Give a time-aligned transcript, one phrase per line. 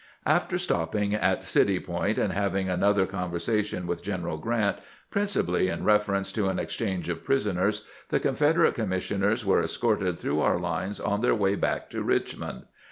[0.25, 4.77] After stopping at City Point and having another con versation with Greneral Grant,
[5.11, 10.39] principally in reference to an exchange of prisoners, the Confederate commis sioners were escorted through
[10.39, 12.63] our lines on their way back to Richmond.